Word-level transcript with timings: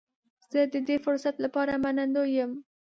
زه 0.51 0.61
د 0.73 0.75
دې 0.87 0.97
فرصت 1.05 1.35
لپاره 1.45 1.73
منندوی 1.83 2.29
یم. 2.37 2.51